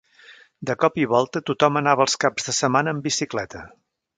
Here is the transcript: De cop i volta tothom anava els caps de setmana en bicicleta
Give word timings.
De 0.69 0.75
cop 0.83 0.97
i 1.01 1.05
volta 1.11 1.43
tothom 1.49 1.77
anava 1.81 2.07
els 2.07 2.17
caps 2.25 2.49
de 2.51 2.57
setmana 2.61 2.95
en 2.99 3.07
bicicleta 3.11 3.63